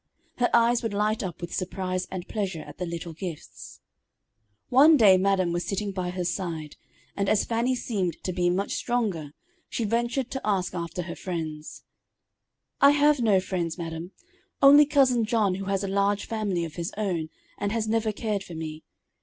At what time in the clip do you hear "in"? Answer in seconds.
3.91-3.97